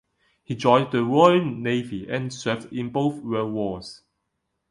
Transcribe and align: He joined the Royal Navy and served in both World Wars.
He 0.41 0.55
joined 0.55 0.91
the 0.91 1.03
Royal 1.03 1.45
Navy 1.45 2.07
and 2.09 2.33
served 2.33 2.73
in 2.73 2.89
both 2.89 3.21
World 3.21 3.53
Wars. 3.53 4.01